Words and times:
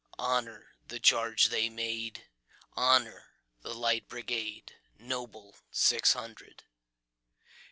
Honor 0.17 0.73
the 0.87 0.99
charge 0.99 1.49
they 1.49 1.69
made! 1.69 2.23
Honor 2.73 3.35
the 3.61 3.75
Light 3.75 4.09
Brigade, 4.09 4.73
Noble 4.97 5.55
six 5.69 6.13
hundred! 6.13 6.63